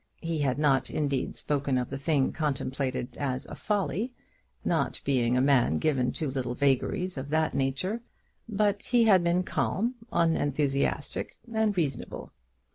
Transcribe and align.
He 0.23 0.39
had 0.39 0.57
not, 0.57 0.89
indeed, 0.89 1.37
spoken 1.37 1.77
of 1.77 1.91
the 1.91 1.97
thing 1.99 2.31
contemplated 2.33 3.15
as 3.17 3.45
a 3.45 3.53
folly, 3.53 4.11
not 4.65 4.99
being 5.05 5.37
a 5.37 5.41
man 5.41 5.75
given 5.75 6.11
to 6.13 6.31
little 6.31 6.55
waggeries 6.59 7.19
of 7.19 7.29
that 7.29 7.53
nature; 7.53 8.01
but 8.49 8.81
he 8.81 9.03
had 9.03 9.23
been 9.23 9.43
calm, 9.43 9.93
unenthusiastic, 10.11 11.37
and 11.53 11.77
reasonable. 11.77 12.33